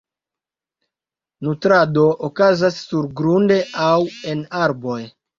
Nutrado 1.47 2.05
okazas 2.27 2.79
surgrunde 2.85 3.59
aŭ 3.89 3.99
en 4.33 4.41
arboj. 4.63 4.97